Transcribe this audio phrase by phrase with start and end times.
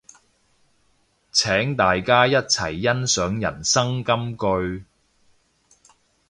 [1.31, 4.83] 請大家一齊欣賞人生金句